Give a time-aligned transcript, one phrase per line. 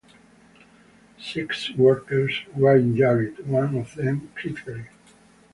[1.19, 4.87] Six workers were injured, one of them critically.